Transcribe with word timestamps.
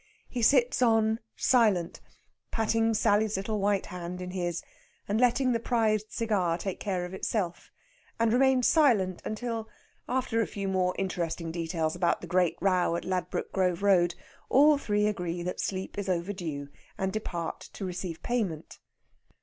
He 0.27 0.41
sits 0.41 0.81
on, 0.81 1.19
silent, 1.35 2.01
patting 2.49 2.95
Sally's 2.95 3.37
little 3.37 3.59
white 3.59 3.85
hand 3.85 4.19
in 4.19 4.31
his, 4.31 4.63
and 5.07 5.21
letting 5.21 5.51
the 5.51 5.59
prized 5.59 6.07
cigar 6.11 6.57
take 6.57 6.79
care 6.79 7.05
of 7.05 7.13
itself, 7.13 7.69
and 8.19 8.33
remains 8.33 8.65
silent 8.67 9.21
until, 9.23 9.69
after 10.09 10.41
a 10.41 10.47
few 10.47 10.67
more 10.67 10.95
interesting 10.97 11.51
details 11.51 11.95
about 11.95 12.19
the 12.19 12.25
"great 12.25 12.57
row" 12.59 12.95
at 12.95 13.05
Ladbroke 13.05 13.51
Grove 13.51 13.83
Road, 13.83 14.15
all 14.49 14.79
three 14.79 15.05
agree 15.05 15.43
that 15.43 15.59
sleep 15.61 15.99
is 15.99 16.09
overdue, 16.09 16.69
and 16.97 17.13
depart 17.13 17.59
to 17.73 17.85
receive 17.85 18.23
payment. 18.23 18.79